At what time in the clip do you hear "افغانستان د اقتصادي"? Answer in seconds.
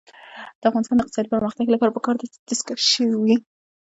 0.69-1.29